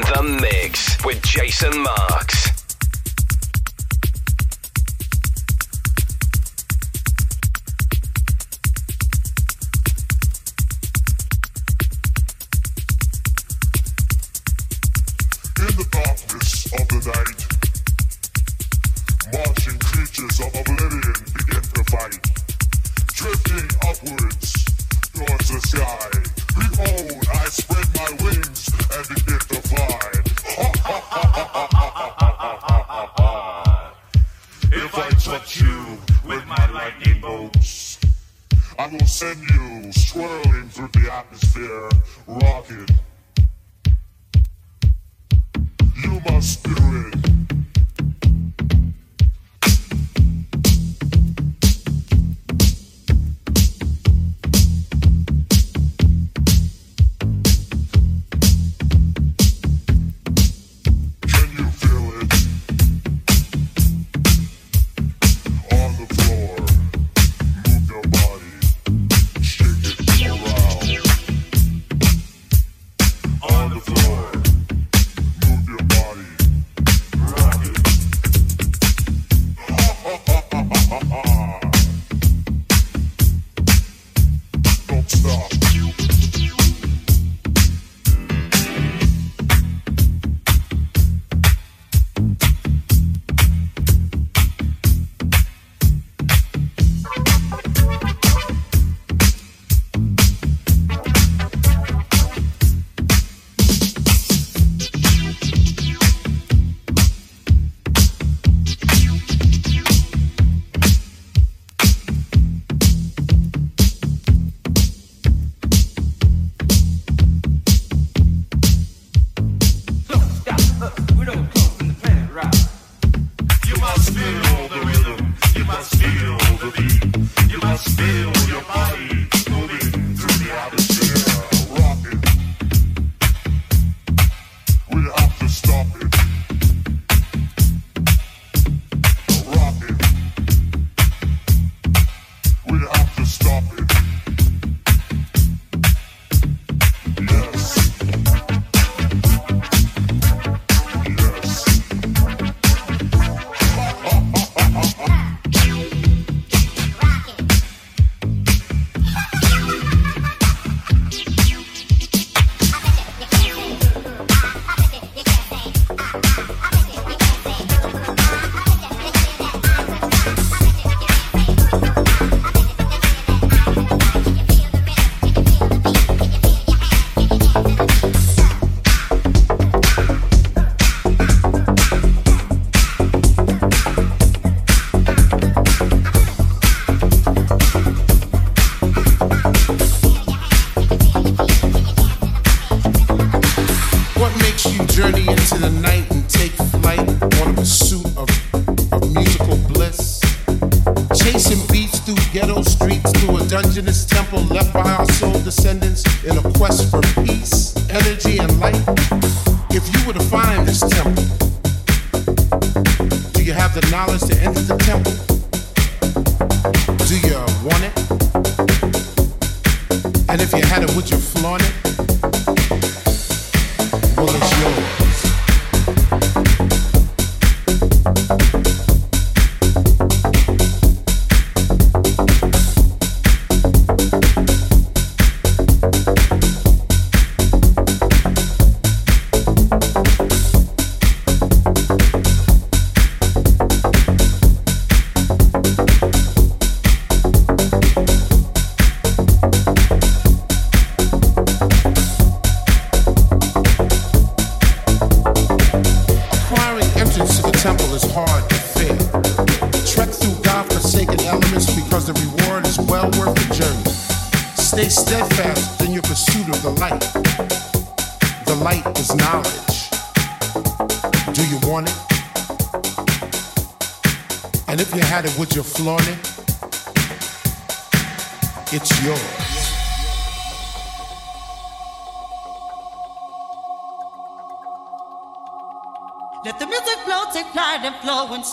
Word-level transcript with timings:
the 0.00 0.22
mix 0.40 1.02
with 1.04 1.22
Jason 1.22 1.82
Marks. 1.82 2.43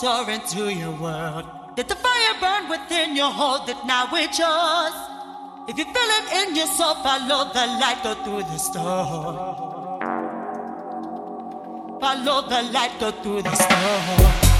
Soar 0.02 0.28
into 0.30 0.72
your 0.72 0.92
world. 0.92 1.44
Let 1.76 1.88
the 1.88 1.94
fire 1.94 2.34
burn 2.40 2.68
within 2.68 3.14
your 3.14 3.30
hold 3.30 3.68
that 3.68 3.86
now 3.86 4.08
it's 4.12 4.38
yours. 4.38 4.94
If 5.68 5.78
you 5.78 5.84
feel 5.84 6.10
it 6.18 6.48
in 6.48 6.56
your 6.56 6.66
soul, 6.66 6.94
follow 7.04 7.52
the 7.52 7.66
light, 7.80 8.00
go 8.02 8.14
through 8.24 8.42
the 8.50 8.58
storm. 8.58 9.36
Follow 12.00 12.48
the 12.48 12.62
light, 12.72 12.98
go 12.98 13.10
through 13.12 13.42
the 13.42 13.54
storm. 13.54 14.51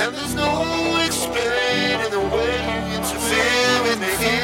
And 0.00 0.14
there's 0.14 0.32
no 0.32 1.02
explaining 1.04 2.10
the 2.12 2.20
way 2.20 3.00
to 3.02 3.16
feel 3.18 3.82
when 3.82 3.98
they 3.98 4.16
hear 4.18 4.37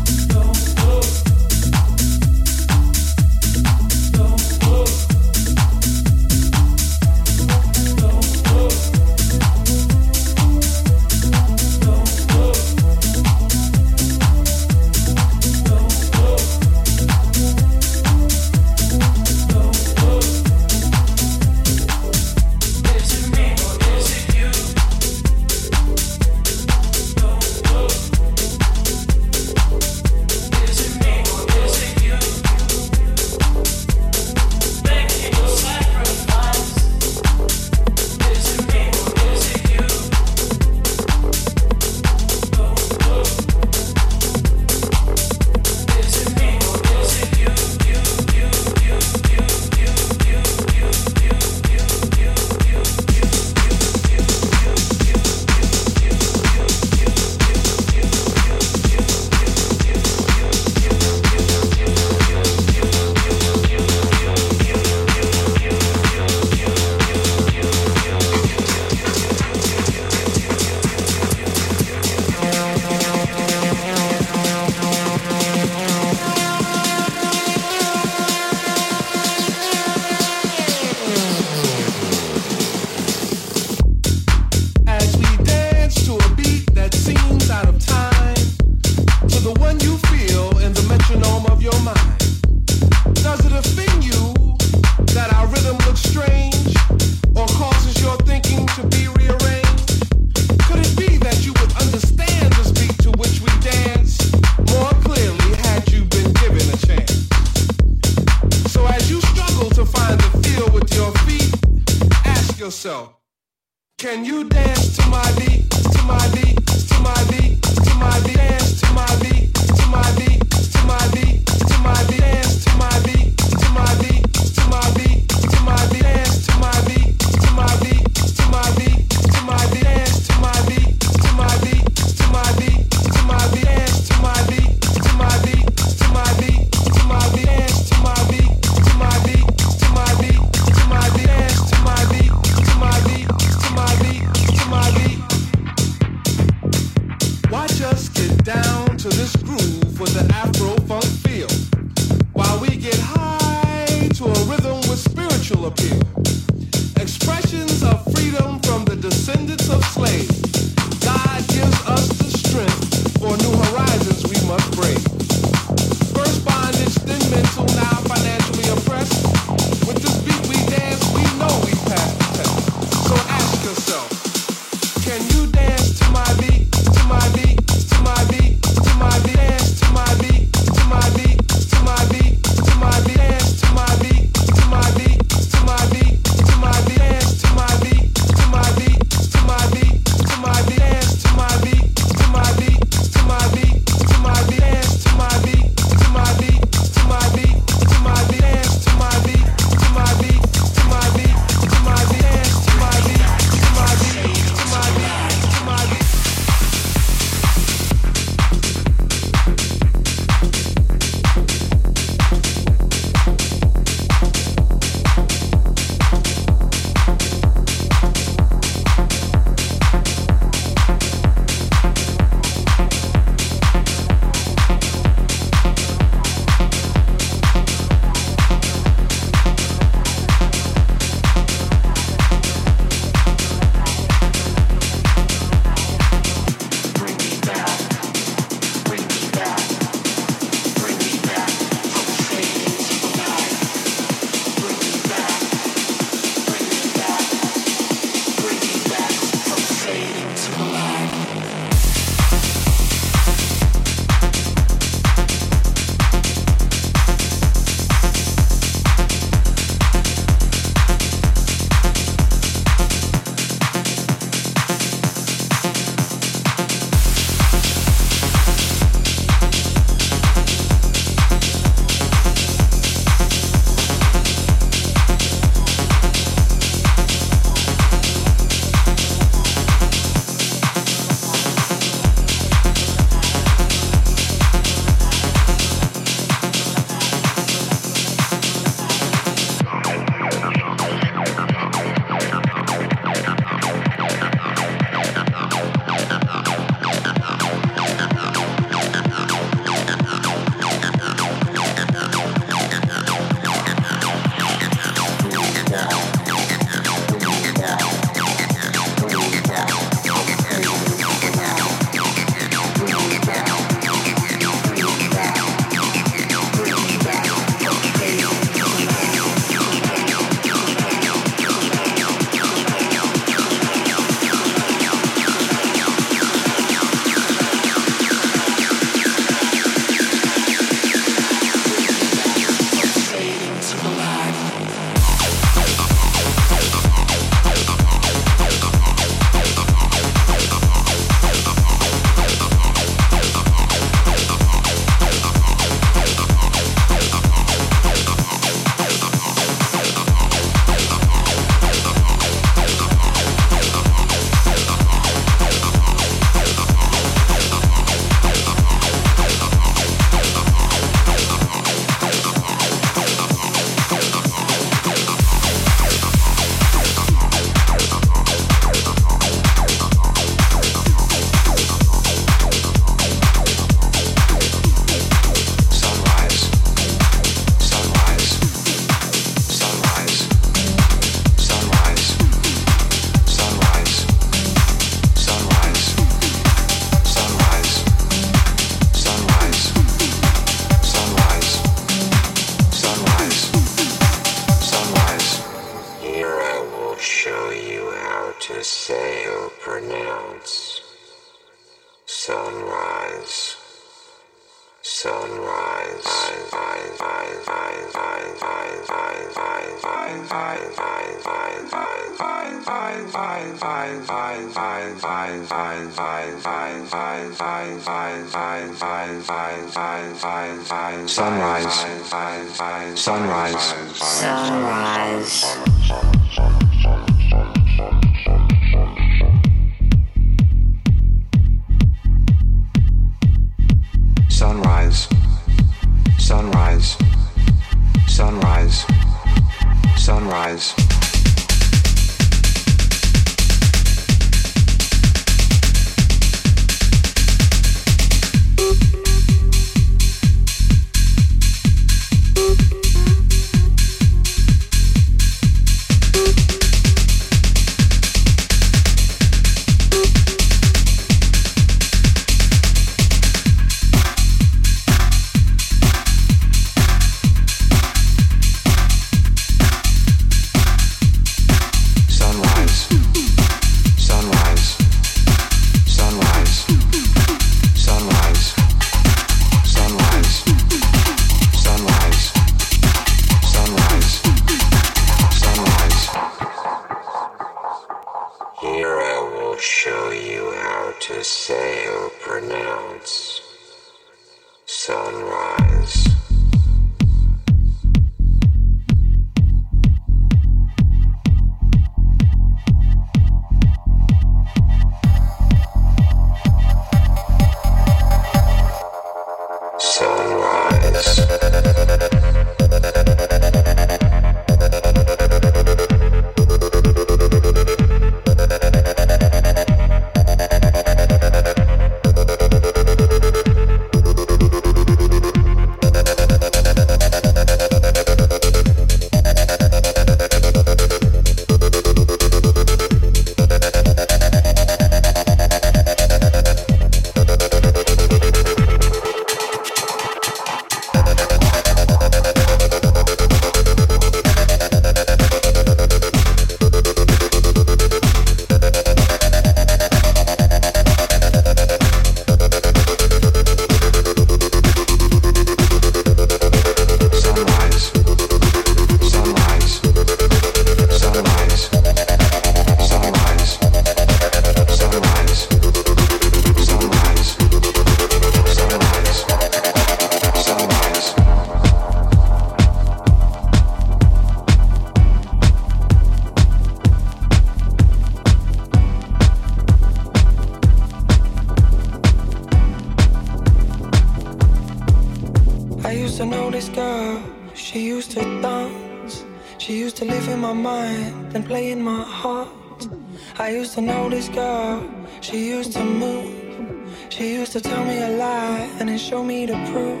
She 597.12 597.34
used 597.34 597.52
to 597.52 597.60
tell 597.60 597.84
me 597.84 598.00
a 598.02 598.08
lie 598.16 598.70
and 598.80 598.88
then 598.88 598.96
show 598.96 599.22
me 599.22 599.44
the 599.44 599.52
proof. 599.70 600.00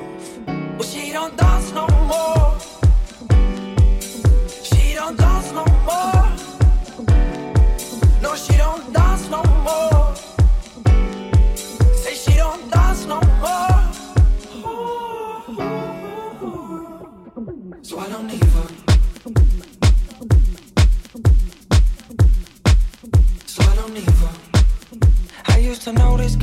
Well, 0.78 0.82
she 0.82 1.12
don't 1.12 1.36
dance 1.36 1.70
no 1.72 1.86
more. 2.08 2.58
She 4.64 4.94
don't 4.94 5.18
dance 5.18 5.52
no 5.52 5.64
more. 5.88 6.24
No, 8.22 8.34
she 8.34 8.56
don't 8.56 8.90
dance 8.94 9.28
no 9.28 9.42
more. 9.66 10.14
Say 12.02 12.14
she 12.14 12.34
don't 12.38 12.70
dance 12.72 13.04
no 13.04 13.20
more. 13.44 13.82
So 17.82 17.98
I 17.98 18.08
don't 18.08 18.26
need 18.26 18.44
her. 18.54 18.68
So 23.44 23.62
I 23.70 23.76
don't 23.76 23.92
need 23.92 24.08
her. 24.22 24.32
I 25.48 25.58
used 25.58 25.82
to 25.82 25.92
know 25.92 26.16
this 26.16 26.36